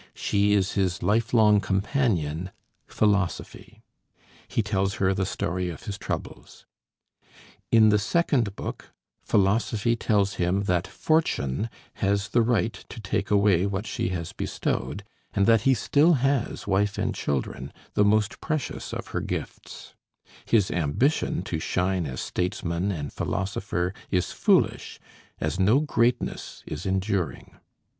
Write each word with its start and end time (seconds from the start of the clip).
She 0.15 0.53
is 0.53 0.71
his 0.71 1.03
lifelong 1.03 1.59
companion, 1.59 2.49
Philosophy. 2.87 3.83
He 4.47 4.63
tells 4.63 4.95
her 4.95 5.13
the 5.13 5.27
story 5.27 5.69
of 5.69 5.83
his 5.83 5.99
troubles. 5.99 6.65
In 7.71 7.89
the 7.89 7.99
second 7.99 8.55
book, 8.55 8.95
Philosophy 9.21 9.95
tells 9.95 10.33
him 10.41 10.63
that 10.63 10.87
Fortune 10.87 11.69
has 12.01 12.29
the 12.29 12.41
right 12.41 12.73
to 12.73 12.99
take 12.99 13.29
away 13.29 13.67
what 13.67 13.85
she 13.85 14.09
has 14.09 14.33
bestowed, 14.33 15.03
and 15.35 15.45
that 15.45 15.61
he 15.69 15.75
still 15.75 16.13
has 16.13 16.65
wife 16.65 16.97
and 16.97 17.13
children, 17.13 17.71
the 17.93 18.03
most 18.03 18.41
precious 18.41 18.93
of 18.95 19.09
her 19.09 19.21
gifts; 19.21 19.93
his 20.45 20.71
ambition 20.71 21.43
to 21.43 21.59
shine 21.59 22.07
as 22.07 22.21
statesman 22.21 22.91
and 22.91 23.13
philosopher 23.13 23.93
is 24.09 24.31
foolish, 24.31 24.99
as 25.39 25.59
no 25.59 25.79
greatness 25.79 26.63
is 26.65 26.87
enduring. 26.87 27.57